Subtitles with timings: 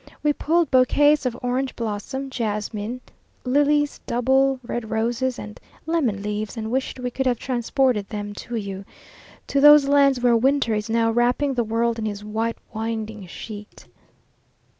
[0.23, 3.01] We pulled bouquets of orange blossom, jasmines,
[3.45, 8.55] lilies, double red roses, and lemon leaves, and wished we could have transported them to
[8.55, 8.83] you,
[9.45, 13.85] to those lands where winter is now wrapping the world in his white winding sheet.